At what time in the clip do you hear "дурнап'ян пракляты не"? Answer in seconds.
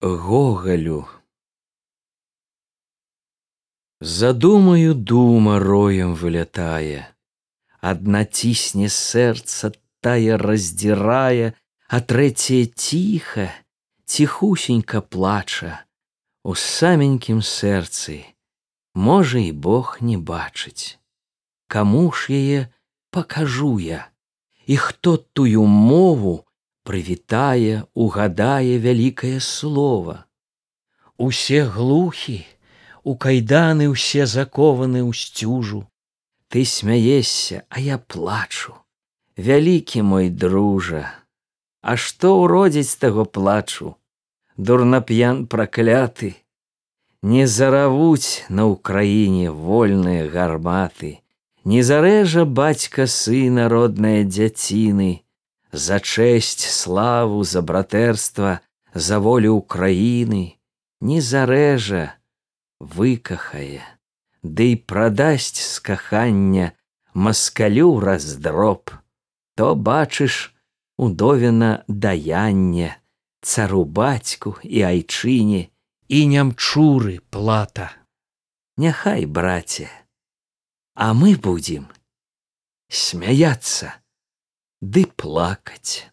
44.56-47.46